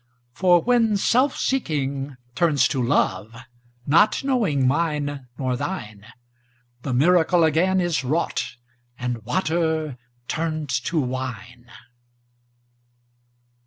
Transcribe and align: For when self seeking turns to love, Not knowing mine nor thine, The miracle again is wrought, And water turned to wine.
For 0.33 0.59
when 0.59 0.97
self 0.97 1.37
seeking 1.37 2.15
turns 2.33 2.67
to 2.69 2.81
love, 2.81 3.35
Not 3.85 4.23
knowing 4.23 4.67
mine 4.67 5.27
nor 5.37 5.55
thine, 5.55 6.07
The 6.81 6.91
miracle 6.91 7.43
again 7.43 7.79
is 7.79 8.03
wrought, 8.03 8.55
And 8.97 9.21
water 9.25 9.99
turned 10.27 10.69
to 10.85 10.99
wine. 10.99 11.67